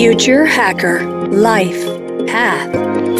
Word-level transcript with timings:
Future 0.00 0.44
Hacker 0.44 1.00
Life 1.32 1.84
Path 2.30 2.70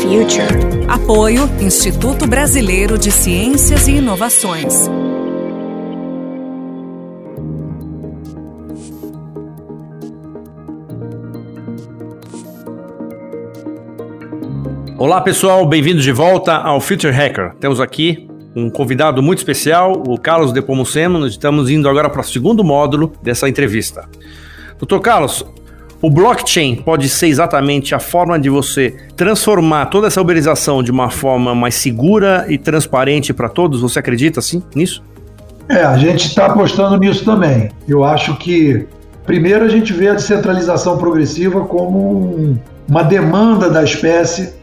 Future. 0.01 0.87
Apoio 0.87 1.43
Instituto 1.61 2.25
Brasileiro 2.25 2.97
de 2.97 3.11
Ciências 3.11 3.89
e 3.89 3.97
Inovações. 3.97 4.89
Olá 14.97 15.21
pessoal, 15.21 15.67
bem-vindos 15.67 16.05
de 16.05 16.13
volta 16.13 16.55
ao 16.55 16.81
Future 16.81 17.13
Hacker. 17.13 17.57
Temos 17.57 17.81
aqui 17.81 18.29
um 18.55 18.71
convidado 18.71 19.21
muito 19.21 19.39
especial, 19.39 20.01
o 20.07 20.17
Carlos 20.17 20.53
Depomuceno. 20.53 21.19
Nós 21.19 21.33
estamos 21.33 21.69
indo 21.71 21.89
agora 21.89 22.09
para 22.09 22.21
o 22.21 22.25
segundo 22.25 22.63
módulo 22.63 23.13
dessa 23.21 23.49
entrevista. 23.49 24.09
Doutor 24.79 25.01
Carlos, 25.01 25.45
o 26.01 26.09
blockchain 26.09 26.77
pode 26.77 27.09
ser 27.09 27.27
exatamente 27.27 27.95
a 27.95 27.99
forma 27.99 28.39
de 28.39 28.49
você 28.49 28.95
transformar 29.17 29.87
toda 29.87 30.07
essa 30.07 30.21
uberização 30.21 30.83
de 30.83 30.91
uma 30.91 31.11
forma 31.11 31.55
mais 31.55 31.75
segura 31.75 32.47
e 32.49 32.57
transparente 32.57 33.33
para 33.33 33.49
todos? 33.49 33.81
Você 33.81 33.99
acredita 33.99 34.39
assim 34.39 34.63
nisso? 34.75 35.03
É, 35.69 35.83
a 35.83 35.99
gente 35.99 36.27
está 36.27 36.47
apostando 36.47 36.97
nisso 36.97 37.25
também. 37.25 37.71
Eu 37.87 38.05
acho 38.05 38.37
que, 38.37 38.87
primeiro, 39.27 39.65
a 39.65 39.69
gente 39.69 39.93
vê 39.93 40.09
a 40.09 40.15
descentralização 40.15 40.97
progressiva 40.97 41.63
como 41.63 41.99
um, 41.99 42.59
uma 42.89 43.03
demanda 43.03 43.69
da 43.69 43.83
espécie 43.83 44.55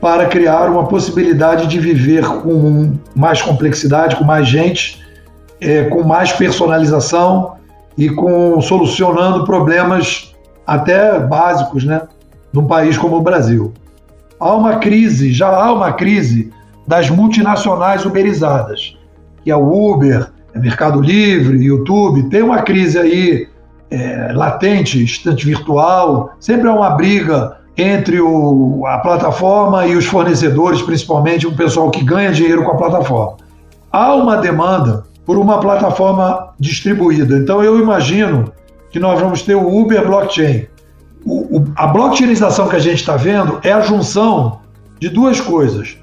para 0.00 0.26
criar 0.26 0.70
uma 0.70 0.86
possibilidade 0.86 1.66
de 1.66 1.80
viver 1.80 2.24
com 2.24 2.92
mais 3.14 3.42
complexidade, 3.42 4.16
com 4.16 4.24
mais 4.24 4.46
gente, 4.46 5.04
é, 5.60 5.84
com 5.84 6.04
mais 6.04 6.32
personalização 6.32 7.56
e 7.98 8.08
com 8.08 8.60
solucionando 8.60 9.44
problemas 9.44 10.35
até 10.66 11.18
básicos, 11.20 11.84
né, 11.84 12.02
num 12.52 12.66
país 12.66 12.98
como 12.98 13.16
o 13.16 13.22
Brasil. 13.22 13.72
Há 14.40 14.54
uma 14.54 14.76
crise, 14.76 15.32
já 15.32 15.48
há 15.48 15.72
uma 15.72 15.92
crise 15.92 16.50
das 16.86 17.08
multinacionais 17.08 18.04
uberizadas, 18.04 18.96
que 19.42 19.50
é 19.50 19.56
o 19.56 19.92
Uber, 19.92 20.30
é 20.54 20.58
Mercado 20.58 21.00
Livre, 21.00 21.62
YouTube, 21.62 22.24
tem 22.24 22.42
uma 22.42 22.62
crise 22.62 22.98
aí 22.98 23.48
é, 23.90 24.32
latente, 24.32 25.02
estante 25.02 25.44
virtual, 25.44 26.34
sempre 26.40 26.68
há 26.68 26.72
uma 26.72 26.90
briga 26.90 27.56
entre 27.76 28.20
o, 28.20 28.84
a 28.86 28.98
plataforma 28.98 29.86
e 29.86 29.96
os 29.96 30.06
fornecedores, 30.06 30.80
principalmente 30.82 31.46
o 31.46 31.54
pessoal 31.54 31.90
que 31.90 32.02
ganha 32.02 32.32
dinheiro 32.32 32.64
com 32.64 32.72
a 32.72 32.76
plataforma. 32.76 33.36
Há 33.92 34.14
uma 34.14 34.36
demanda 34.36 35.04
por 35.26 35.36
uma 35.36 35.60
plataforma 35.60 36.54
distribuída. 36.58 37.36
Então 37.36 37.62
eu 37.62 37.78
imagino 37.78 38.52
que 38.96 39.00
nós 39.00 39.20
vamos 39.20 39.42
ter 39.42 39.54
o 39.54 39.78
Uber 39.78 40.06
Blockchain. 40.06 40.68
O, 41.22 41.58
o, 41.58 41.64
a 41.76 41.86
blockchainização 41.86 42.66
que 42.66 42.76
a 42.76 42.78
gente 42.78 43.00
está 43.00 43.14
vendo 43.14 43.60
é 43.62 43.70
a 43.70 43.82
junção 43.82 44.60
de 44.98 45.10
duas 45.10 45.38
coisas: 45.38 45.98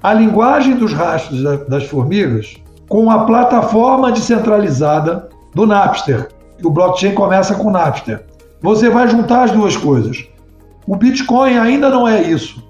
a 0.00 0.14
linguagem 0.14 0.76
dos 0.76 0.92
rastros 0.92 1.42
da, 1.42 1.56
das 1.56 1.86
formigas 1.86 2.54
com 2.88 3.10
a 3.10 3.24
plataforma 3.24 4.12
descentralizada 4.12 5.28
do 5.56 5.66
Napster. 5.66 6.28
O 6.62 6.70
blockchain 6.70 7.14
começa 7.14 7.52
com 7.56 7.66
o 7.66 7.70
Napster. 7.72 8.24
Você 8.62 8.88
vai 8.88 9.08
juntar 9.08 9.42
as 9.42 9.50
duas 9.50 9.76
coisas. 9.76 10.24
O 10.86 10.94
Bitcoin 10.94 11.58
ainda 11.58 11.90
não 11.90 12.06
é 12.06 12.22
isso. 12.22 12.64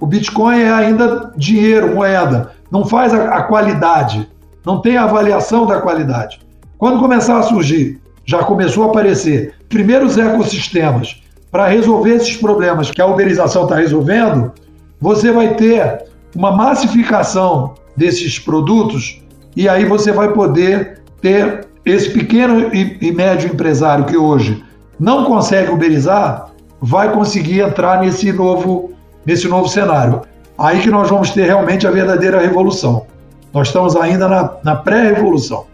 O 0.00 0.06
Bitcoin 0.06 0.62
é 0.62 0.72
ainda 0.72 1.30
dinheiro, 1.36 1.94
moeda. 1.94 2.50
Não 2.72 2.84
faz 2.84 3.14
a, 3.14 3.36
a 3.36 3.42
qualidade. 3.44 4.28
Não 4.66 4.80
tem 4.80 4.96
avaliação 4.96 5.64
da 5.64 5.80
qualidade. 5.80 6.40
Quando 6.76 6.98
começar 6.98 7.38
a 7.38 7.42
surgir 7.44 8.01
já 8.24 8.38
começou 8.44 8.84
a 8.84 8.86
aparecer 8.86 9.54
primeiros 9.68 10.16
ecossistemas 10.18 11.22
para 11.50 11.68
resolver 11.68 12.14
esses 12.14 12.36
problemas 12.36 12.90
que 12.90 13.00
a 13.00 13.06
uberização 13.06 13.64
está 13.64 13.76
resolvendo, 13.76 14.52
você 15.00 15.30
vai 15.30 15.54
ter 15.54 16.04
uma 16.34 16.50
massificação 16.50 17.74
desses 17.96 18.38
produtos 18.38 19.22
e 19.54 19.68
aí 19.68 19.84
você 19.84 20.12
vai 20.12 20.32
poder 20.32 21.02
ter 21.20 21.66
esse 21.84 22.10
pequeno 22.10 22.70
e, 22.72 23.12
médio 23.12 23.52
empresário 23.52 24.04
que 24.04 24.16
hoje 24.16 24.64
não 24.98 25.24
consegue 25.24 25.70
uberizar, 25.70 26.50
vai 26.80 27.12
conseguir 27.12 27.60
entrar 27.60 28.00
nesse 28.00 28.32
novo, 28.32 28.92
nesse 29.26 29.48
novo 29.48 29.68
cenário. 29.68 30.22
Aí 30.56 30.80
que 30.80 30.90
nós 30.90 31.10
vamos 31.10 31.30
ter 31.30 31.44
realmente 31.44 31.86
a 31.86 31.90
verdadeira 31.90 32.40
revolução. 32.40 33.06
Nós 33.52 33.68
estamos 33.68 33.96
ainda 33.96 34.28
na, 34.28 34.52
na 34.62 34.76
pré-revolução. 34.76 35.66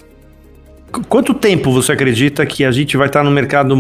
Quanto 1.09 1.35
tempo 1.35 1.71
você 1.71 1.93
acredita 1.93 2.47
que 2.47 2.65
a 2.65 2.71
gente 2.71 2.97
vai 2.97 3.09
estar 3.09 3.23
no 3.23 3.31
mercado 3.31 3.77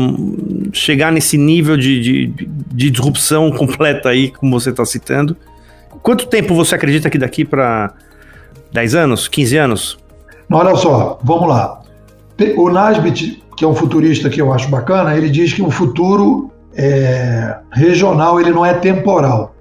chegar 0.72 1.10
nesse 1.10 1.38
nível 1.38 1.76
de, 1.76 2.00
de, 2.00 2.26
de 2.26 2.90
disrupção 2.90 3.50
completa 3.56 4.10
aí, 4.10 4.30
como 4.30 4.58
você 4.58 4.70
está 4.70 4.84
citando? 4.84 5.36
Quanto 6.02 6.26
tempo 6.26 6.54
você 6.54 6.74
acredita 6.74 7.08
que 7.08 7.18
daqui 7.18 7.44
para 7.44 7.94
10 8.72 8.94
anos, 8.94 9.26
15 9.26 9.56
anos? 9.56 9.98
Olha 10.50 10.76
só, 10.76 11.18
vamos 11.22 11.48
lá. 11.48 11.82
O 12.56 12.70
Nasbit, 12.70 13.42
que 13.56 13.64
é 13.64 13.68
um 13.68 13.74
futurista 13.74 14.28
que 14.28 14.40
eu 14.40 14.52
acho 14.52 14.68
bacana, 14.68 15.16
ele 15.16 15.30
diz 15.30 15.52
que 15.52 15.62
o 15.62 15.70
futuro 15.70 16.50
é 16.74 17.56
regional, 17.72 18.40
ele 18.40 18.50
não 18.50 18.64
é 18.64 18.74
temporal. 18.74 19.54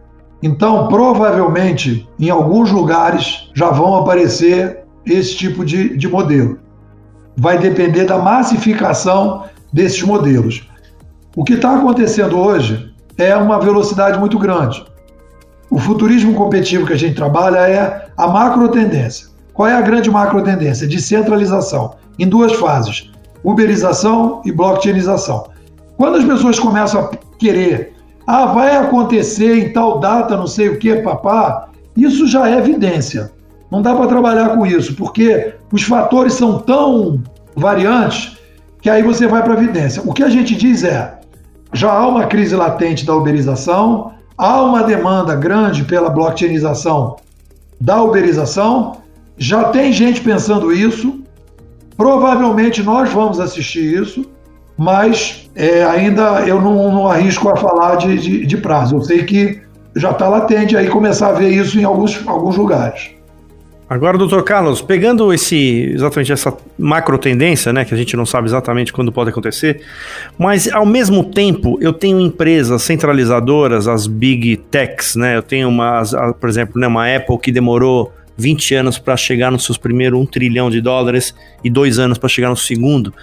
Então, 0.43 0.87
provavelmente, 0.87 2.07
em 2.19 2.29
alguns 2.29 2.71
lugares 2.71 3.49
já 3.55 3.71
vão 3.71 3.95
aparecer 3.95 4.79
esse 5.05 5.35
tipo 5.35 5.65
de, 5.65 5.97
de 5.97 6.07
modelo 6.07 6.59
vai 7.37 7.59
depender 7.59 8.05
da 8.05 8.17
massificação 8.17 9.43
desses 9.71 10.01
modelos. 10.01 10.67
O 11.35 11.43
que 11.43 11.53
está 11.53 11.75
acontecendo 11.75 12.37
hoje 12.37 12.91
é 13.17 13.35
uma 13.35 13.59
velocidade 13.59 14.19
muito 14.19 14.39
grande. 14.39 14.83
O 15.69 15.77
futurismo 15.77 16.33
competitivo 16.33 16.87
que 16.87 16.93
a 16.93 16.97
gente 16.97 17.15
trabalha 17.15 17.59
é 17.59 18.07
a 18.17 18.27
macro 18.27 18.67
tendência. 18.69 19.27
Qual 19.53 19.67
é 19.67 19.75
a 19.75 19.81
grande 19.81 20.09
macro 20.09 20.41
tendência? 20.41 20.87
Descentralização, 20.87 21.95
em 22.17 22.27
duas 22.27 22.53
fases: 22.53 23.11
uberização 23.43 24.41
e 24.43 24.51
blockchainização. 24.51 25.47
Quando 25.95 26.17
as 26.17 26.23
pessoas 26.23 26.59
começam 26.59 27.01
a 27.01 27.09
querer, 27.37 27.93
ah, 28.25 28.47
vai 28.47 28.75
acontecer 28.75 29.57
em 29.57 29.73
tal 29.73 29.99
data, 29.99 30.35
não 30.35 30.47
sei 30.47 30.69
o 30.69 30.79
que, 30.79 30.95
papá, 30.97 31.69
isso 31.95 32.27
já 32.27 32.49
é 32.49 32.57
evidência. 32.57 33.31
Não 33.71 33.81
dá 33.81 33.95
para 33.95 34.07
trabalhar 34.07 34.49
com 34.49 34.65
isso, 34.65 34.95
porque 34.95 35.53
os 35.71 35.83
fatores 35.83 36.33
são 36.33 36.59
tão 36.59 37.21
variantes 37.55 38.37
que 38.81 38.89
aí 38.89 39.03
você 39.03 39.27
vai 39.27 39.43
para 39.43 39.53
a 39.53 39.57
evidência. 39.57 40.01
O 40.05 40.13
que 40.13 40.23
a 40.23 40.29
gente 40.29 40.55
diz 40.55 40.83
é: 40.83 41.19
já 41.73 41.91
há 41.91 42.07
uma 42.07 42.25
crise 42.25 42.55
latente 42.55 43.05
da 43.05 43.15
uberização, 43.15 44.13
há 44.37 44.61
uma 44.61 44.83
demanda 44.83 45.35
grande 45.35 45.83
pela 45.83 46.09
blockchainização 46.09 47.17
da 47.79 48.01
uberização, 48.01 48.97
já 49.37 49.65
tem 49.65 49.91
gente 49.91 50.21
pensando 50.21 50.71
isso, 50.71 51.19
provavelmente 51.95 52.81
nós 52.81 53.11
vamos 53.11 53.39
assistir 53.39 54.01
isso, 54.01 54.25
mas 54.77 55.49
é, 55.55 55.83
ainda 55.83 56.41
eu 56.47 56.61
não, 56.61 56.91
não, 56.91 57.07
arrisco 57.07 57.49
a 57.49 57.55
falar 57.55 57.95
de, 57.95 58.17
de, 58.17 58.45
de 58.45 58.57
prazo. 58.57 58.95
Eu 58.95 59.01
sei 59.01 59.23
que 59.23 59.61
já 59.95 60.11
está 60.11 60.27
latente 60.27 60.77
aí 60.77 60.87
começar 60.87 61.29
a 61.29 61.33
ver 61.33 61.49
isso 61.49 61.79
em 61.79 61.83
alguns, 61.83 62.25
alguns 62.27 62.55
lugares. 62.55 63.16
Agora, 63.89 64.17
doutor 64.17 64.43
Carlos, 64.43 64.81
pegando 64.81 65.33
esse 65.33 65.91
exatamente 65.93 66.33
essa 66.33 66.53
macro 66.77 67.17
tendência, 67.17 67.71
né, 67.71 67.85
que 67.85 67.93
a 67.93 67.97
gente 67.97 68.17
não 68.17 68.25
sabe 68.25 68.47
exatamente 68.47 68.91
quando 68.91 69.13
pode 69.13 69.29
acontecer, 69.29 69.81
mas 70.37 70.67
ao 70.67 70.85
mesmo 70.85 71.23
tempo 71.23 71.77
eu 71.79 71.93
tenho 71.93 72.19
empresas 72.19 72.81
centralizadoras, 72.81 73.87
as 73.87 74.05
big 74.05 74.57
techs, 74.57 75.15
né, 75.15 75.37
eu 75.37 75.41
tenho 75.41 75.69
uma, 75.69 76.01
por 76.37 76.49
exemplo, 76.49 76.79
né, 76.79 76.85
uma 76.85 77.15
Apple 77.15 77.37
que 77.37 77.49
demorou 77.49 78.13
20 78.37 78.75
anos 78.75 78.99
para 78.99 79.15
chegar 79.15 79.51
nos 79.51 79.63
seus 79.63 79.77
primeiros 79.77 80.19
1 80.19 80.25
trilhão 80.25 80.69
de 80.69 80.81
dólares 80.81 81.33
e 81.63 81.69
dois 81.69 81.97
anos 81.97 82.17
para 82.17 82.27
chegar 82.27 82.49
no 82.49 82.57
segundo 82.57 83.13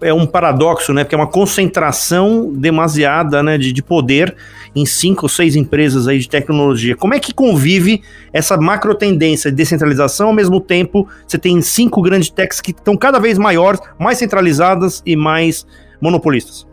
é 0.00 0.12
um 0.12 0.26
paradoxo, 0.26 0.92
né? 0.92 1.04
Porque 1.04 1.14
é 1.14 1.18
uma 1.18 1.26
concentração 1.26 2.52
demasiada 2.52 3.42
né, 3.42 3.58
de, 3.58 3.72
de 3.72 3.82
poder 3.82 4.34
em 4.74 4.86
cinco 4.86 5.24
ou 5.24 5.28
seis 5.28 5.56
empresas 5.56 6.06
aí 6.08 6.18
de 6.18 6.28
tecnologia. 6.28 6.96
Como 6.96 7.14
é 7.14 7.18
que 7.18 7.34
convive 7.34 8.02
essa 8.32 8.56
macro 8.56 8.94
tendência 8.94 9.50
de 9.50 9.56
descentralização, 9.56 10.28
ao 10.28 10.34
mesmo 10.34 10.60
tempo 10.60 11.06
você 11.26 11.38
tem 11.38 11.60
cinco 11.60 12.00
grandes 12.02 12.30
techs 12.30 12.60
que 12.60 12.70
estão 12.70 12.96
cada 12.96 13.18
vez 13.18 13.38
maiores, 13.38 13.80
mais 13.98 14.18
centralizadas 14.18 15.02
e 15.04 15.16
mais 15.16 15.66
monopolistas? 16.00 16.66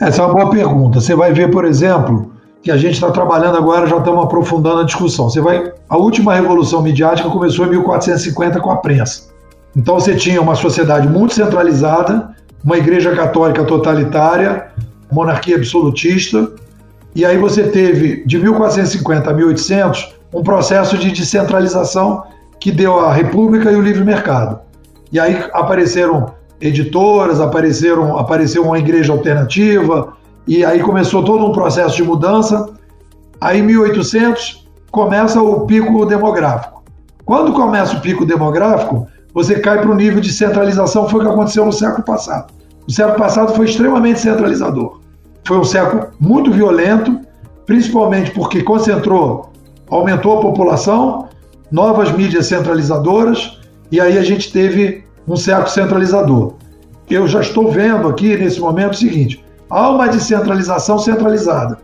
Essa 0.00 0.22
é 0.22 0.24
uma 0.24 0.34
boa 0.34 0.50
pergunta. 0.50 1.00
Você 1.00 1.14
vai 1.14 1.32
ver, 1.32 1.50
por 1.50 1.64
exemplo, 1.64 2.32
que 2.62 2.70
a 2.70 2.76
gente 2.76 2.94
está 2.94 3.10
trabalhando 3.10 3.56
agora, 3.56 3.86
já 3.86 3.98
estamos 3.98 4.24
aprofundando 4.24 4.80
a 4.80 4.84
discussão. 4.84 5.28
Você 5.28 5.40
vai, 5.40 5.72
a 5.88 5.96
última 5.96 6.34
revolução 6.34 6.82
midiática 6.82 7.28
começou 7.28 7.66
em 7.66 7.70
1450 7.70 8.60
com 8.60 8.70
a 8.70 8.76
prensa. 8.76 9.28
Então 9.76 9.94
você 9.94 10.14
tinha 10.14 10.40
uma 10.40 10.54
sociedade 10.54 11.08
muito 11.08 11.34
centralizada, 11.34 12.34
uma 12.64 12.76
igreja 12.76 13.14
católica 13.14 13.64
totalitária, 13.64 14.68
monarquia 15.10 15.56
absolutista, 15.56 16.50
e 17.14 17.24
aí 17.24 17.38
você 17.38 17.64
teve, 17.64 18.24
de 18.26 18.38
1450 18.38 19.30
a 19.30 19.34
1800, 19.34 20.14
um 20.32 20.42
processo 20.42 20.98
de 20.98 21.10
descentralização 21.10 22.24
que 22.60 22.70
deu 22.70 23.00
a 23.00 23.12
república 23.12 23.70
e 23.70 23.76
o 23.76 23.80
livre 23.80 24.04
mercado. 24.04 24.60
E 25.10 25.18
aí 25.18 25.44
apareceram 25.52 26.34
editoras, 26.60 27.40
apareceram, 27.40 28.18
apareceu 28.18 28.64
uma 28.64 28.78
igreja 28.78 29.12
alternativa, 29.12 30.12
e 30.46 30.64
aí 30.64 30.80
começou 30.80 31.24
todo 31.24 31.46
um 31.46 31.52
processo 31.52 31.96
de 31.96 32.02
mudança. 32.02 32.70
Aí, 33.40 33.60
em 33.60 33.62
1800, 33.62 34.66
começa 34.90 35.40
o 35.40 35.66
pico 35.66 36.04
demográfico. 36.06 36.82
Quando 37.24 37.52
começa 37.52 37.96
o 37.96 38.00
pico 38.00 38.24
demográfico, 38.24 39.06
você 39.32 39.60
cai 39.60 39.80
para 39.80 39.90
o 39.90 39.94
nível 39.94 40.20
de 40.20 40.32
centralização, 40.32 41.08
foi 41.08 41.20
o 41.20 41.24
que 41.24 41.30
aconteceu 41.30 41.64
no 41.64 41.72
século 41.72 42.02
passado. 42.02 42.52
O 42.86 42.92
século 42.92 43.18
passado 43.18 43.54
foi 43.54 43.66
extremamente 43.66 44.20
centralizador. 44.20 45.00
Foi 45.44 45.58
um 45.58 45.64
século 45.64 46.08
muito 46.18 46.50
violento, 46.50 47.20
principalmente 47.66 48.30
porque 48.30 48.62
concentrou, 48.62 49.52
aumentou 49.88 50.38
a 50.38 50.40
população, 50.40 51.28
novas 51.70 52.10
mídias 52.12 52.46
centralizadoras, 52.46 53.58
e 53.92 54.00
aí 54.00 54.18
a 54.18 54.22
gente 54.22 54.52
teve 54.52 55.04
um 55.26 55.36
século 55.36 55.68
centralizador. 55.68 56.54
Eu 57.10 57.26
já 57.26 57.40
estou 57.40 57.70
vendo 57.70 58.08
aqui, 58.08 58.36
nesse 58.36 58.60
momento, 58.60 58.92
o 58.92 58.96
seguinte: 58.96 59.44
há 59.68 59.90
uma 59.90 60.08
descentralização 60.08 60.98
centralizada, 60.98 61.78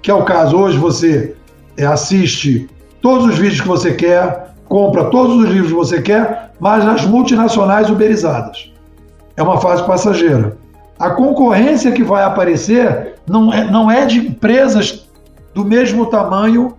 que 0.00 0.10
é 0.10 0.14
o 0.14 0.24
caso 0.24 0.56
hoje 0.56 0.78
você 0.78 1.34
é, 1.76 1.84
assiste 1.84 2.68
todos 3.00 3.26
os 3.26 3.38
vídeos 3.38 3.60
que 3.60 3.68
você 3.68 3.92
quer, 3.92 4.53
compra 4.68 5.04
todos 5.04 5.36
os 5.36 5.48
livros 5.48 5.68
que 5.68 5.76
você 5.76 6.02
quer, 6.02 6.52
mas 6.58 6.84
nas 6.84 7.04
multinacionais 7.06 7.90
uberizadas. 7.90 8.72
É 9.36 9.42
uma 9.42 9.60
fase 9.60 9.84
passageira. 9.84 10.56
A 10.98 11.10
concorrência 11.10 11.92
que 11.92 12.02
vai 12.02 12.22
aparecer 12.22 13.14
não 13.28 13.52
é, 13.52 13.64
não 13.64 13.90
é 13.90 14.06
de 14.06 14.18
empresas 14.18 15.08
do 15.52 15.64
mesmo 15.64 16.06
tamanho 16.06 16.74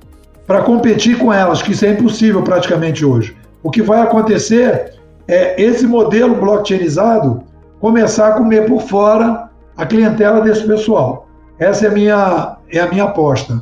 para 0.47 0.61
competir 0.61 1.17
com 1.17 1.33
elas, 1.33 1.61
que 1.61 1.71
isso 1.71 1.85
é 1.85 1.91
impossível 1.91 2.41
praticamente 2.43 3.05
hoje. 3.05 3.35
O 3.63 3.71
que 3.71 3.81
vai 3.81 4.01
acontecer 4.01 4.93
é 5.27 5.61
esse 5.61 5.87
modelo 5.87 6.35
blockchainizado 6.35 7.43
começar 7.79 8.29
a 8.29 8.31
comer 8.33 8.67
por 8.67 8.81
fora 8.81 9.49
a 9.75 9.85
clientela 9.85 10.41
desse 10.41 10.65
pessoal. 10.65 11.27
Essa 11.59 11.85
é 11.85 11.89
a 11.89 11.91
minha, 11.91 12.57
é 12.71 12.79
a 12.79 12.87
minha 12.87 13.05
aposta, 13.05 13.61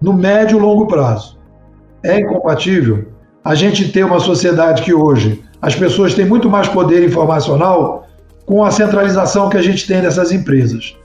no 0.00 0.12
médio 0.12 0.58
e 0.58 0.60
longo 0.60 0.86
prazo. 0.86 1.38
É 2.02 2.20
incompatível 2.20 3.06
a 3.44 3.54
gente 3.54 3.92
ter 3.92 4.04
uma 4.04 4.18
sociedade 4.18 4.82
que 4.82 4.94
hoje 4.94 5.44
as 5.60 5.74
pessoas 5.74 6.14
têm 6.14 6.24
muito 6.24 6.48
mais 6.48 6.66
poder 6.66 7.04
informacional 7.04 8.06
com 8.46 8.64
a 8.64 8.70
centralização 8.70 9.50
que 9.50 9.56
a 9.56 9.62
gente 9.62 9.86
tem 9.86 10.00
dessas 10.00 10.32
empresas. 10.32 10.96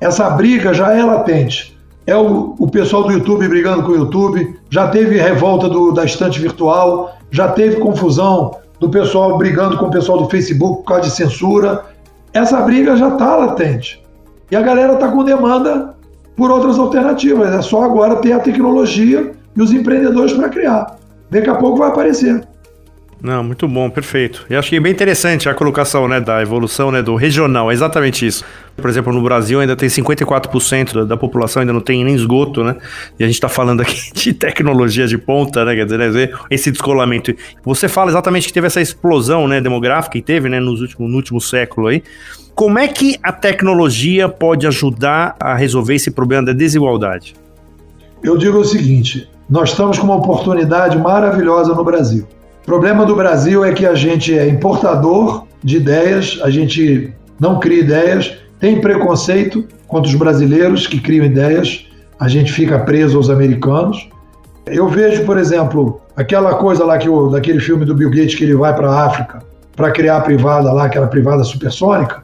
Essa 0.00 0.30
briga 0.30 0.72
já 0.72 0.92
é 0.92 1.02
latente. 1.02 1.76
É 2.06 2.16
o, 2.16 2.54
o 2.58 2.70
pessoal 2.70 3.02
do 3.02 3.12
YouTube 3.12 3.48
brigando 3.48 3.82
com 3.82 3.92
o 3.92 3.96
YouTube, 3.96 4.56
já 4.70 4.88
teve 4.88 5.18
revolta 5.18 5.68
do, 5.68 5.92
da 5.92 6.04
estante 6.04 6.40
virtual, 6.40 7.16
já 7.30 7.48
teve 7.48 7.76
confusão 7.76 8.56
do 8.80 8.88
pessoal 8.88 9.36
brigando 9.36 9.76
com 9.76 9.86
o 9.86 9.90
pessoal 9.90 10.22
do 10.22 10.28
Facebook 10.28 10.78
por 10.78 10.84
causa 10.84 11.02
de 11.02 11.10
censura. 11.10 11.84
Essa 12.32 12.60
briga 12.60 12.96
já 12.96 13.08
está 13.08 13.36
latente. 13.36 14.02
E 14.50 14.56
a 14.56 14.62
galera 14.62 14.94
está 14.94 15.08
com 15.08 15.24
demanda 15.24 15.94
por 16.36 16.50
outras 16.50 16.78
alternativas. 16.78 17.52
É 17.52 17.60
só 17.60 17.82
agora 17.82 18.16
ter 18.16 18.32
a 18.32 18.38
tecnologia 18.38 19.32
e 19.54 19.60
os 19.60 19.72
empreendedores 19.72 20.32
para 20.32 20.48
criar. 20.48 20.97
Daqui 21.30 21.48
a 21.48 21.54
pouco 21.54 21.78
vai 21.78 21.88
aparecer. 21.88 22.42
Não, 23.20 23.42
muito 23.42 23.66
bom, 23.66 23.90
perfeito. 23.90 24.46
E 24.48 24.54
acho 24.54 24.70
que 24.70 24.76
é 24.76 24.80
bem 24.80 24.92
interessante 24.92 25.48
a 25.48 25.54
colocação 25.54 26.06
né, 26.06 26.20
da 26.20 26.40
evolução 26.40 26.92
né, 26.92 27.02
do 27.02 27.16
regional, 27.16 27.68
é 27.68 27.74
exatamente 27.74 28.24
isso. 28.24 28.44
Por 28.76 28.88
exemplo, 28.88 29.12
no 29.12 29.20
Brasil 29.20 29.58
ainda 29.58 29.74
tem 29.74 29.88
54% 29.88 30.92
da, 30.92 31.04
da 31.04 31.16
população 31.16 31.60
ainda 31.60 31.72
não 31.72 31.80
tem 31.80 32.04
nem 32.04 32.14
esgoto, 32.14 32.62
né? 32.62 32.76
E 33.18 33.24
a 33.24 33.26
gente 33.26 33.34
está 33.34 33.48
falando 33.48 33.80
aqui 33.80 34.10
de 34.14 34.32
tecnologia 34.32 35.08
de 35.08 35.18
ponta, 35.18 35.64
né? 35.64 35.74
Quer 35.74 35.84
dizer, 35.84 35.98
né, 35.98 36.28
esse 36.48 36.70
descolamento. 36.70 37.34
Você 37.64 37.88
fala 37.88 38.08
exatamente 38.08 38.46
que 38.46 38.52
teve 38.52 38.68
essa 38.68 38.80
explosão 38.80 39.48
né, 39.48 39.60
demográfica 39.60 40.12
que 40.12 40.22
teve 40.22 40.48
né, 40.48 40.60
nos 40.60 40.80
últimos, 40.80 41.10
no 41.10 41.16
último 41.16 41.40
século 41.40 41.88
aí. 41.88 42.04
Como 42.54 42.78
é 42.78 42.86
que 42.86 43.18
a 43.20 43.32
tecnologia 43.32 44.28
pode 44.28 44.64
ajudar 44.64 45.36
a 45.40 45.56
resolver 45.56 45.96
esse 45.96 46.12
problema 46.12 46.46
da 46.46 46.52
desigualdade? 46.52 47.34
Eu 48.22 48.36
digo 48.36 48.58
o 48.58 48.64
seguinte: 48.64 49.28
nós 49.48 49.70
estamos 49.70 49.98
com 49.98 50.04
uma 50.04 50.16
oportunidade 50.16 50.98
maravilhosa 50.98 51.74
no 51.74 51.84
Brasil 51.84 52.26
o 52.68 52.70
problema 52.70 53.06
do 53.06 53.16
Brasil 53.16 53.64
é 53.64 53.72
que 53.72 53.86
a 53.86 53.94
gente 53.94 54.38
é 54.38 54.46
importador 54.46 55.46
de 55.64 55.78
ideias, 55.78 56.38
a 56.42 56.50
gente 56.50 57.14
não 57.40 57.58
cria 57.58 57.80
ideias, 57.80 58.36
tem 58.60 58.78
preconceito 58.78 59.64
contra 59.86 60.06
os 60.06 60.14
brasileiros 60.14 60.86
que 60.86 61.00
criam 61.00 61.24
ideias, 61.24 61.86
a 62.20 62.28
gente 62.28 62.52
fica 62.52 62.78
preso 62.80 63.16
aos 63.16 63.30
americanos. 63.30 64.10
Eu 64.66 64.86
vejo, 64.86 65.24
por 65.24 65.38
exemplo, 65.38 66.02
aquela 66.14 66.56
coisa 66.56 66.84
lá 66.84 66.98
que 66.98 67.08
o, 67.08 67.30
daquele 67.30 67.58
filme 67.58 67.86
do 67.86 67.94
Bill 67.94 68.10
Gates 68.10 68.34
que 68.34 68.44
ele 68.44 68.54
vai 68.54 68.76
para 68.76 68.90
a 68.90 69.06
África 69.06 69.42
para 69.74 69.90
criar 69.90 70.18
a 70.18 70.20
privada 70.20 70.70
lá, 70.70 70.84
aquela 70.84 71.06
privada 71.06 71.44
supersônica. 71.44 72.22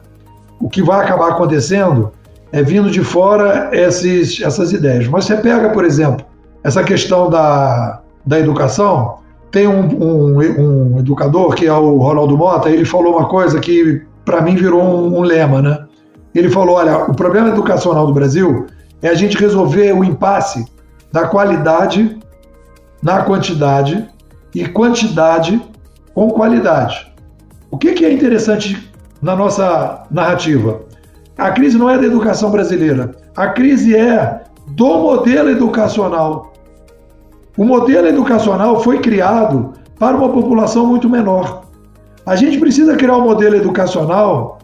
O 0.59 0.69
que 0.69 0.83
vai 0.83 1.03
acabar 1.03 1.31
acontecendo 1.31 2.11
é 2.51 2.61
vindo 2.61 2.91
de 2.91 3.03
fora 3.03 3.71
esses, 3.73 4.39
essas 4.39 4.71
ideias. 4.71 5.07
Mas 5.07 5.25
você 5.25 5.37
pega, 5.37 5.69
por 5.69 5.85
exemplo, 5.85 6.23
essa 6.65 6.83
questão 6.83 7.29
da, 7.29 8.01
da 8.25 8.39
educação, 8.39 9.19
tem 9.51 9.67
um, 9.67 9.81
um, 9.81 10.39
um, 10.39 10.99
educador, 10.99 11.53
que 11.53 11.67
é 11.67 11.71
o 11.71 11.97
Ronaldo 11.99 12.35
Mota, 12.35 12.71
ele 12.71 12.83
falou 12.83 13.17
uma 13.17 13.27
coisa 13.27 13.59
que 13.59 14.01
para 14.25 14.41
mim 14.41 14.55
virou 14.55 14.81
um, 14.81 15.19
um, 15.19 15.21
lema, 15.21 15.61
né? 15.61 15.85
Ele 16.33 16.49
falou: 16.49 16.77
olha, 16.77 17.05
o 17.05 17.13
problema 17.13 17.49
educacional 17.49 18.07
do 18.07 18.13
Brasil 18.13 18.65
é 18.99 19.09
a 19.09 19.13
gente 19.13 19.37
resolver 19.37 19.93
o 19.93 20.03
impasse 20.03 20.65
da 21.11 21.27
qualidade 21.27 22.17
na 22.99 23.21
quantidade 23.21 24.03
e 24.55 24.67
quantidade 24.67 25.61
com 26.15 26.31
qualidade. 26.31 27.13
O 27.69 27.77
que, 27.77 27.93
que 27.93 28.03
é 28.03 28.11
interessante 28.11 28.91
na 29.21 29.35
nossa 29.35 30.03
narrativa? 30.09 30.81
A 31.37 31.51
crise 31.51 31.77
não 31.77 31.91
é 31.91 31.97
da 31.99 32.07
educação 32.07 32.49
brasileira, 32.49 33.11
a 33.37 33.49
crise 33.49 33.95
é 33.95 34.41
do 34.69 34.97
modelo 34.97 35.51
educacional 35.51 36.54
o 37.57 37.63
modelo 37.63 38.07
educacional 38.07 38.81
foi 38.81 38.99
criado 38.99 39.73
para 39.97 40.17
uma 40.17 40.29
população 40.29 40.85
muito 40.85 41.09
menor. 41.09 41.63
A 42.25 42.35
gente 42.35 42.59
precisa 42.59 42.95
criar 42.95 43.17
um 43.17 43.21
modelo 43.21 43.55
educacional, 43.55 44.59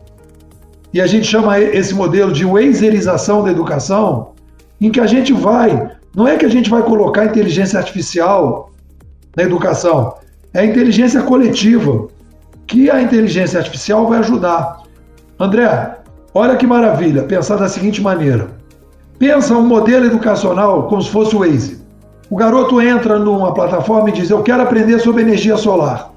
e 0.94 1.00
a 1.00 1.08
gente 1.08 1.26
chama 1.26 1.60
esse 1.60 1.94
modelo 1.94 2.34
de 2.34 2.44
wazerização 2.46 3.44
da 3.44 3.52
educação, 3.52 4.32
em 4.80 4.92
que 4.92 5.00
a 5.00 5.06
gente 5.06 5.32
vai, 5.32 5.90
não 6.14 6.28
é 6.28 6.36
que 6.36 6.46
a 6.46 6.50
gente 6.50 6.70
vai 6.70 6.84
colocar 6.84 7.26
inteligência 7.26 7.80
artificial 7.80 8.72
na 9.38 9.44
educação, 9.44 10.16
é 10.54 10.60
a 10.60 10.66
inteligência 10.66 11.22
coletiva, 11.22 12.08
que 12.68 12.90
a 12.90 13.02
inteligência 13.02 13.58
artificial 13.58 14.08
vai 14.08 14.20
ajudar. 14.20 14.82
André, 15.40 15.98
olha 16.34 16.58
que 16.58 16.68
maravilha, 16.68 17.24
pensar 17.24 17.56
da 17.56 17.70
seguinte 17.70 18.02
maneira. 18.02 18.50
Pensa 19.18 19.56
um 19.56 19.66
modelo 19.66 20.06
educacional 20.06 20.88
como 20.88 21.02
se 21.02 21.10
fosse 21.10 21.36
o 21.36 21.40
Waze. 21.40 21.81
O 22.32 22.38
garoto 22.38 22.80
entra 22.80 23.20
numa 23.20 23.54
plataforma 23.54 24.10
e 24.10 24.14
diz: 24.14 24.30
Eu 24.30 24.42
quero 24.42 24.64
aprender 24.64 25.00
sobre 25.00 25.22
energia 25.22 25.58
solar. 25.58 26.14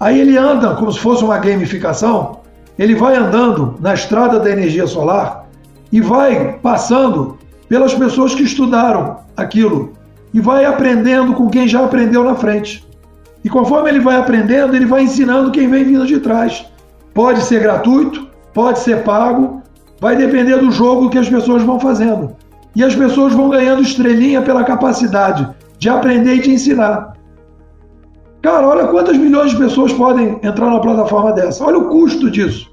Aí 0.00 0.18
ele 0.18 0.34
anda 0.34 0.74
como 0.76 0.90
se 0.90 0.98
fosse 0.98 1.22
uma 1.22 1.36
gamificação, 1.36 2.38
ele 2.78 2.94
vai 2.94 3.14
andando 3.14 3.74
na 3.78 3.92
estrada 3.92 4.40
da 4.40 4.50
energia 4.50 4.86
solar 4.86 5.46
e 5.92 6.00
vai 6.00 6.54
passando 6.62 7.36
pelas 7.68 7.92
pessoas 7.92 8.34
que 8.34 8.44
estudaram 8.44 9.18
aquilo 9.36 9.92
e 10.32 10.40
vai 10.40 10.64
aprendendo 10.64 11.34
com 11.34 11.50
quem 11.50 11.68
já 11.68 11.84
aprendeu 11.84 12.24
na 12.24 12.34
frente. 12.34 12.88
E 13.44 13.50
conforme 13.50 13.90
ele 13.90 14.00
vai 14.00 14.16
aprendendo, 14.16 14.74
ele 14.74 14.86
vai 14.86 15.02
ensinando 15.02 15.50
quem 15.50 15.68
vem 15.68 15.84
vindo 15.84 16.06
de 16.06 16.18
trás. 16.18 16.64
Pode 17.12 17.42
ser 17.42 17.60
gratuito, 17.60 18.26
pode 18.54 18.78
ser 18.78 19.04
pago, 19.04 19.62
vai 20.00 20.16
depender 20.16 20.56
do 20.56 20.70
jogo 20.70 21.10
que 21.10 21.18
as 21.18 21.28
pessoas 21.28 21.62
vão 21.62 21.78
fazendo. 21.78 22.34
E 22.74 22.82
as 22.82 22.94
pessoas 22.94 23.34
vão 23.34 23.50
ganhando 23.50 23.82
estrelinha 23.82 24.40
pela 24.40 24.64
capacidade 24.64 25.57
de 25.78 25.88
aprender 25.88 26.36
e 26.36 26.40
de 26.42 26.50
ensinar. 26.50 27.14
Cara, 28.42 28.66
olha 28.66 28.86
quantas 28.88 29.16
milhões 29.16 29.50
de 29.50 29.56
pessoas 29.56 29.92
podem 29.92 30.38
entrar 30.42 30.66
numa 30.66 30.80
plataforma 30.80 31.32
dessa. 31.32 31.64
Olha 31.64 31.78
o 31.78 31.88
custo 31.88 32.30
disso. 32.30 32.70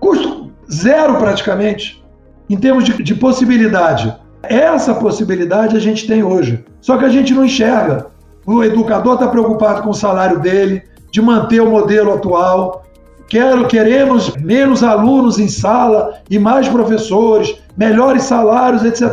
Custo 0.00 0.50
zero 0.70 1.16
praticamente, 1.16 2.04
em 2.48 2.56
termos 2.56 2.84
de, 2.84 3.02
de 3.02 3.14
possibilidade. 3.14 4.14
Essa 4.42 4.94
possibilidade 4.94 5.76
a 5.76 5.80
gente 5.80 6.06
tem 6.06 6.22
hoje. 6.22 6.64
Só 6.80 6.96
que 6.96 7.04
a 7.04 7.08
gente 7.08 7.34
não 7.34 7.44
enxerga. 7.44 8.06
O 8.46 8.62
educador 8.62 9.14
está 9.14 9.28
preocupado 9.28 9.82
com 9.82 9.90
o 9.90 9.94
salário 9.94 10.38
dele, 10.38 10.82
de 11.10 11.20
manter 11.20 11.60
o 11.60 11.70
modelo 11.70 12.14
atual. 12.14 12.84
Quero, 13.28 13.66
queremos 13.66 14.34
menos 14.36 14.82
alunos 14.82 15.38
em 15.38 15.48
sala 15.48 16.14
e 16.30 16.38
mais 16.38 16.66
professores, 16.66 17.56
melhores 17.76 18.22
salários, 18.22 18.84
etc. 18.84 19.10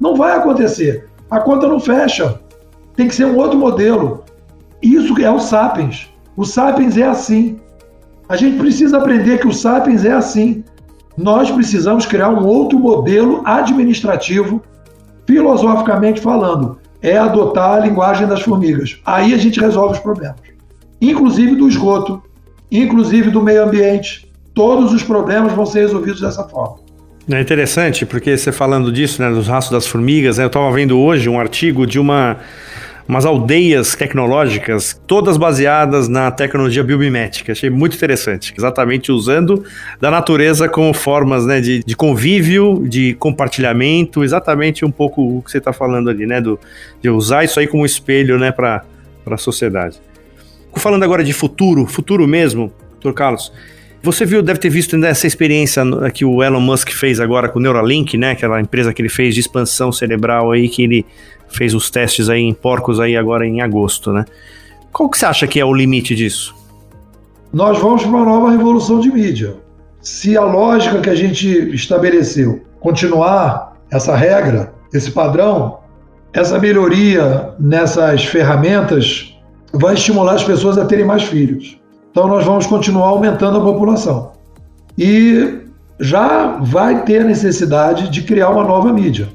Não 0.00 0.16
vai 0.16 0.36
acontecer. 0.36 1.06
A 1.30 1.38
conta 1.40 1.66
não 1.66 1.78
fecha. 1.78 2.40
Tem 2.98 3.06
que 3.06 3.14
ser 3.14 3.26
um 3.26 3.36
outro 3.36 3.56
modelo. 3.56 4.24
Isso 4.82 5.16
é 5.22 5.30
o 5.30 5.38
Sapiens. 5.38 6.08
O 6.36 6.44
Sapiens 6.44 6.96
é 6.96 7.04
assim. 7.04 7.60
A 8.28 8.34
gente 8.34 8.58
precisa 8.58 8.98
aprender 8.98 9.38
que 9.38 9.46
o 9.46 9.52
Sapiens 9.52 10.04
é 10.04 10.10
assim. 10.10 10.64
Nós 11.16 11.48
precisamos 11.48 12.06
criar 12.06 12.28
um 12.30 12.44
outro 12.44 12.76
modelo 12.76 13.40
administrativo, 13.44 14.60
filosoficamente 15.24 16.20
falando. 16.20 16.80
É 17.00 17.16
adotar 17.16 17.74
a 17.74 17.78
linguagem 17.86 18.26
das 18.26 18.40
formigas. 18.40 19.00
Aí 19.06 19.32
a 19.32 19.38
gente 19.38 19.60
resolve 19.60 19.94
os 19.94 20.00
problemas. 20.00 20.40
Inclusive 21.00 21.54
do 21.54 21.68
esgoto, 21.68 22.20
inclusive 22.68 23.30
do 23.30 23.40
meio 23.40 23.62
ambiente. 23.62 24.28
Todos 24.52 24.92
os 24.92 25.04
problemas 25.04 25.52
vão 25.52 25.64
ser 25.64 25.82
resolvidos 25.82 26.20
dessa 26.20 26.42
forma. 26.48 26.78
É 27.30 27.40
interessante, 27.40 28.04
porque 28.04 28.36
você 28.36 28.50
falando 28.50 28.90
disso, 28.90 29.22
né, 29.22 29.30
dos 29.30 29.46
rastros 29.46 29.70
das 29.70 29.86
formigas, 29.86 30.38
né, 30.38 30.44
eu 30.44 30.48
estava 30.48 30.72
vendo 30.72 30.98
hoje 30.98 31.28
um 31.28 31.38
artigo 31.38 31.86
de 31.86 32.00
uma 32.00 32.38
umas 33.08 33.24
aldeias 33.24 33.94
tecnológicas, 33.94 35.00
todas 35.06 35.38
baseadas 35.38 36.08
na 36.08 36.30
tecnologia 36.30 36.84
biomimética. 36.84 37.52
Achei 37.52 37.70
muito 37.70 37.96
interessante, 37.96 38.52
exatamente 38.56 39.10
usando 39.10 39.64
da 39.98 40.10
natureza 40.10 40.68
como 40.68 40.92
formas 40.92 41.46
né, 41.46 41.58
de, 41.58 41.82
de 41.82 41.96
convívio, 41.96 42.86
de 42.86 43.14
compartilhamento, 43.14 44.22
exatamente 44.22 44.84
um 44.84 44.90
pouco 44.90 45.38
o 45.38 45.42
que 45.42 45.50
você 45.50 45.56
está 45.56 45.72
falando 45.72 46.10
ali, 46.10 46.26
né? 46.26 46.38
Do, 46.38 46.60
de 47.00 47.08
usar 47.08 47.44
isso 47.44 47.58
aí 47.58 47.66
como 47.66 47.86
espelho 47.86 48.38
né, 48.38 48.52
para 48.52 48.84
a 49.24 49.36
sociedade. 49.38 49.96
Falando 50.76 51.02
agora 51.02 51.24
de 51.24 51.32
futuro, 51.32 51.86
futuro 51.86 52.28
mesmo, 52.28 52.70
doutor 52.92 53.14
Carlos, 53.14 53.50
você 54.02 54.24
viu, 54.24 54.42
deve 54.42 54.60
ter 54.60 54.68
visto 54.68 55.02
essa 55.04 55.26
experiência 55.26 55.82
que 56.14 56.24
o 56.24 56.42
Elon 56.42 56.60
Musk 56.60 56.90
fez 56.90 57.18
agora 57.18 57.48
com 57.48 57.58
o 57.58 57.62
Neuralink, 57.62 58.16
né? 58.16 58.32
Aquela 58.32 58.60
empresa 58.60 58.92
que 58.94 59.02
ele 59.02 59.08
fez 59.08 59.34
de 59.34 59.40
expansão 59.40 59.90
cerebral 59.90 60.52
aí, 60.52 60.68
que 60.68 60.84
ele 60.84 61.06
fez 61.48 61.74
os 61.74 61.90
testes 61.90 62.28
aí 62.28 62.42
em 62.42 62.54
porcos 62.54 63.00
aí 63.00 63.16
agora 63.16 63.46
em 63.46 63.60
agosto, 63.60 64.12
né? 64.12 64.24
Qual 64.92 65.08
que 65.08 65.18
você 65.18 65.26
acha 65.26 65.46
que 65.46 65.60
é 65.60 65.64
o 65.64 65.74
limite 65.74 66.14
disso? 66.14 66.54
Nós 67.52 67.78
vamos 67.78 68.02
para 68.02 68.10
uma 68.10 68.24
nova 68.24 68.50
revolução 68.50 69.00
de 69.00 69.10
mídia. 69.10 69.56
Se 70.00 70.36
a 70.36 70.44
lógica 70.44 71.00
que 71.00 71.10
a 71.10 71.14
gente 71.14 71.48
estabeleceu 71.74 72.62
continuar 72.80 73.76
essa 73.90 74.14
regra, 74.14 74.72
esse 74.92 75.10
padrão, 75.10 75.78
essa 76.32 76.58
melhoria 76.58 77.54
nessas 77.58 78.24
ferramentas 78.24 79.34
vai 79.72 79.94
estimular 79.94 80.34
as 80.34 80.44
pessoas 80.44 80.78
a 80.78 80.84
terem 80.84 81.04
mais 81.04 81.24
filhos. 81.24 81.78
Então 82.10 82.28
nós 82.28 82.44
vamos 82.44 82.66
continuar 82.66 83.08
aumentando 83.08 83.58
a 83.58 83.64
população. 83.64 84.32
E 84.96 85.60
já 86.00 86.58
vai 86.60 87.04
ter 87.04 87.22
a 87.22 87.24
necessidade 87.24 88.10
de 88.10 88.22
criar 88.22 88.50
uma 88.50 88.64
nova 88.64 88.92
mídia. 88.92 89.28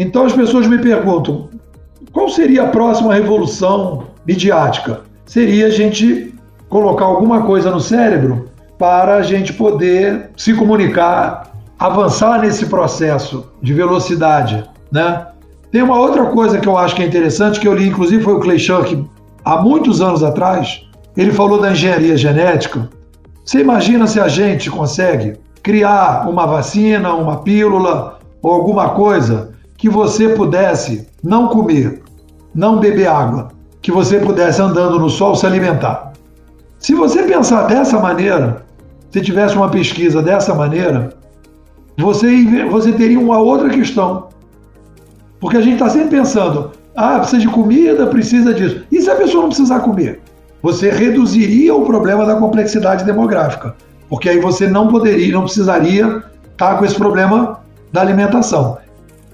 Então 0.00 0.24
as 0.24 0.32
pessoas 0.32 0.66
me 0.66 0.78
perguntam: 0.78 1.50
qual 2.10 2.30
seria 2.30 2.62
a 2.62 2.68
próxima 2.68 3.12
revolução 3.12 4.04
midiática? 4.26 5.02
Seria 5.26 5.66
a 5.66 5.70
gente 5.70 6.34
colocar 6.70 7.04
alguma 7.04 7.42
coisa 7.42 7.70
no 7.70 7.80
cérebro 7.80 8.48
para 8.78 9.16
a 9.16 9.22
gente 9.22 9.52
poder 9.52 10.30
se 10.38 10.54
comunicar, 10.54 11.52
avançar 11.78 12.40
nesse 12.40 12.64
processo 12.64 13.52
de 13.60 13.74
velocidade, 13.74 14.64
né? 14.90 15.26
Tem 15.70 15.82
uma 15.82 16.00
outra 16.00 16.24
coisa 16.26 16.58
que 16.58 16.66
eu 16.66 16.78
acho 16.78 16.96
que 16.96 17.02
é 17.02 17.06
interessante, 17.06 17.60
que 17.60 17.68
eu 17.68 17.74
li, 17.74 17.86
inclusive 17.86 18.24
foi 18.24 18.34
o 18.34 18.40
Clay 18.40 18.58
Shank 18.58 19.06
há 19.44 19.60
muitos 19.60 20.00
anos 20.00 20.22
atrás, 20.22 20.82
ele 21.14 21.30
falou 21.30 21.60
da 21.60 21.72
engenharia 21.72 22.16
genética. 22.16 22.88
Você 23.44 23.60
imagina 23.60 24.06
se 24.06 24.18
a 24.18 24.28
gente 24.28 24.70
consegue 24.70 25.34
criar 25.62 26.26
uma 26.26 26.46
vacina, 26.46 27.12
uma 27.12 27.42
pílula 27.42 28.18
ou 28.42 28.50
alguma 28.50 28.88
coisa 28.90 29.49
que 29.80 29.88
você 29.88 30.28
pudesse 30.28 31.08
não 31.24 31.48
comer, 31.48 32.02
não 32.54 32.78
beber 32.78 33.06
água, 33.06 33.48
que 33.80 33.90
você 33.90 34.18
pudesse 34.18 34.60
andando 34.60 34.98
no 34.98 35.08
sol 35.08 35.34
se 35.34 35.46
alimentar. 35.46 36.12
Se 36.78 36.94
você 36.94 37.22
pensar 37.22 37.62
dessa 37.62 37.98
maneira, 37.98 38.66
se 39.10 39.22
tivesse 39.22 39.56
uma 39.56 39.70
pesquisa 39.70 40.22
dessa 40.22 40.54
maneira, 40.54 41.14
você, 41.96 42.28
você 42.70 42.92
teria 42.92 43.18
uma 43.18 43.38
outra 43.38 43.70
questão. 43.70 44.28
Porque 45.40 45.56
a 45.56 45.62
gente 45.62 45.74
está 45.74 45.88
sempre 45.88 46.18
pensando, 46.18 46.72
ah, 46.94 47.18
precisa 47.18 47.40
de 47.40 47.48
comida, 47.48 48.06
precisa 48.06 48.52
disso. 48.52 48.84
E 48.92 49.00
se 49.00 49.10
a 49.10 49.16
pessoa 49.16 49.44
não 49.44 49.48
precisar 49.48 49.80
comer? 49.80 50.20
Você 50.62 50.90
reduziria 50.90 51.74
o 51.74 51.86
problema 51.86 52.26
da 52.26 52.36
complexidade 52.36 53.02
demográfica. 53.02 53.74
Porque 54.10 54.28
aí 54.28 54.40
você 54.40 54.68
não 54.68 54.88
poderia, 54.88 55.32
não 55.32 55.44
precisaria 55.44 56.22
estar 56.52 56.72
tá 56.72 56.74
com 56.74 56.84
esse 56.84 56.96
problema 56.96 57.60
da 57.90 58.02
alimentação. 58.02 58.76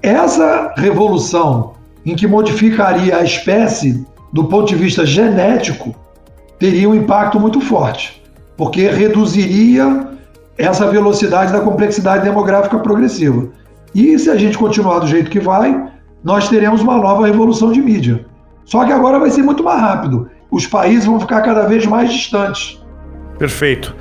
Essa 0.01 0.73
revolução 0.77 1.73
em 2.05 2.15
que 2.15 2.27
modificaria 2.27 3.17
a 3.17 3.23
espécie 3.23 4.05
do 4.31 4.45
ponto 4.45 4.67
de 4.67 4.75
vista 4.75 5.05
genético 5.05 5.95
teria 6.59 6.89
um 6.89 6.95
impacto 6.95 7.39
muito 7.39 7.61
forte, 7.61 8.21
porque 8.55 8.87
reduziria 8.87 10.07
essa 10.57 10.87
velocidade 10.87 11.51
da 11.51 11.61
complexidade 11.61 12.23
demográfica 12.23 12.79
progressiva. 12.79 13.49
E 13.93 14.17
se 14.17 14.29
a 14.29 14.35
gente 14.35 14.57
continuar 14.57 14.99
do 14.99 15.07
jeito 15.07 15.29
que 15.29 15.39
vai, 15.39 15.89
nós 16.23 16.49
teremos 16.49 16.81
uma 16.81 16.97
nova 16.97 17.25
revolução 17.25 17.71
de 17.71 17.81
mídia. 17.81 18.25
Só 18.65 18.83
que 18.85 18.91
agora 18.91 19.19
vai 19.19 19.29
ser 19.29 19.43
muito 19.43 19.63
mais 19.63 19.79
rápido. 19.79 20.29
Os 20.51 20.65
países 20.65 21.05
vão 21.05 21.19
ficar 21.19 21.41
cada 21.41 21.63
vez 21.67 21.85
mais 21.85 22.11
distantes. 22.11 22.81
Perfeito. 23.37 23.95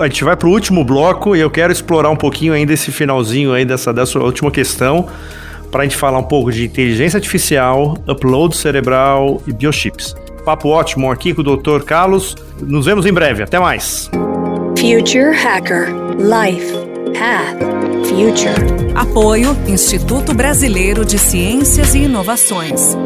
A 0.00 0.04
gente 0.04 0.24
vai 0.24 0.36
para 0.36 0.48
o 0.48 0.50
último 0.50 0.84
bloco 0.84 1.36
e 1.36 1.40
eu 1.40 1.50
quero 1.50 1.72
explorar 1.72 2.10
um 2.10 2.16
pouquinho 2.16 2.52
ainda 2.52 2.72
esse 2.72 2.90
finalzinho 2.90 3.52
aí 3.52 3.64
dessa, 3.64 3.92
dessa 3.92 4.18
última 4.18 4.50
questão 4.50 5.08
para 5.70 5.80
a 5.80 5.84
gente 5.84 5.96
falar 5.96 6.18
um 6.18 6.24
pouco 6.24 6.52
de 6.52 6.66
inteligência 6.66 7.16
artificial, 7.16 7.96
upload 8.06 8.56
cerebral 8.56 9.42
e 9.46 9.52
biochips. 9.52 10.14
Papo 10.44 10.68
ótimo 10.68 11.10
aqui 11.10 11.32
com 11.32 11.40
o 11.40 11.56
Dr. 11.56 11.82
Carlos. 11.84 12.36
Nos 12.60 12.86
vemos 12.86 13.06
em 13.06 13.12
breve. 13.12 13.42
Até 13.42 13.58
mais. 13.58 14.10
Future 14.76 15.34
Hacker 15.34 15.88
Life 16.18 16.72
Path 17.18 17.58
Future. 18.06 18.92
Apoio 18.94 19.56
Instituto 19.66 20.34
Brasileiro 20.34 21.04
de 21.04 21.18
Ciências 21.18 21.94
e 21.94 22.00
Inovações. 22.00 22.96